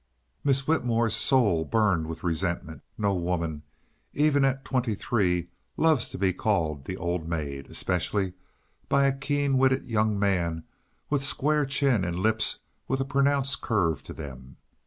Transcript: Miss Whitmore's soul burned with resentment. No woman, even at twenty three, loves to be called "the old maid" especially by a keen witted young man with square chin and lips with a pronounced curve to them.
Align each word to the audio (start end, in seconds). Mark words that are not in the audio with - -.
Miss 0.43 0.61
Whitmore's 0.65 1.15
soul 1.15 1.63
burned 1.63 2.07
with 2.07 2.23
resentment. 2.23 2.81
No 2.97 3.13
woman, 3.13 3.61
even 4.15 4.43
at 4.43 4.65
twenty 4.65 4.95
three, 4.95 5.49
loves 5.77 6.09
to 6.09 6.17
be 6.17 6.33
called 6.33 6.85
"the 6.85 6.97
old 6.97 7.29
maid" 7.29 7.69
especially 7.69 8.33
by 8.89 9.05
a 9.05 9.15
keen 9.15 9.59
witted 9.59 9.85
young 9.85 10.17
man 10.17 10.63
with 11.11 11.23
square 11.23 11.67
chin 11.67 12.03
and 12.03 12.19
lips 12.19 12.57
with 12.87 12.99
a 12.99 13.05
pronounced 13.05 13.61
curve 13.61 14.01
to 14.01 14.13
them. 14.13 14.57